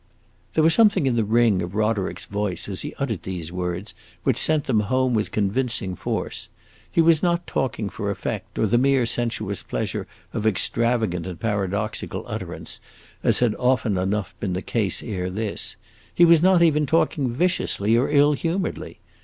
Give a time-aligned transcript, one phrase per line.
[0.55, 3.93] There was something in the ring of Roderick's voice, as he uttered these words,
[4.23, 6.49] which sent them home with convincing force.
[6.91, 12.23] He was not talking for effect, or the mere sensuous pleasure of extravagant and paradoxical
[12.25, 12.79] utterance,
[13.21, 15.75] as had often enough been the case ere this;
[16.11, 18.97] he was not even talking viciously or ill humoredly.